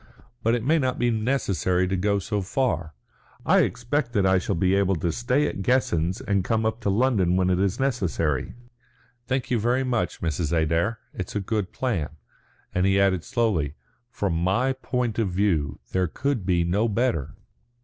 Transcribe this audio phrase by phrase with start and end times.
[0.41, 2.95] But it may not be necessary to go so far.
[3.45, 6.89] I expect that I shall be able to stay at Guessens and come up to
[6.89, 8.55] London when it is necessary.
[9.27, 10.51] Thank you very much, Mrs.
[10.59, 10.97] Adair.
[11.13, 12.09] It is a good plan."
[12.73, 13.75] And he added slowly,
[14.09, 17.35] "From my point of view there could be no better."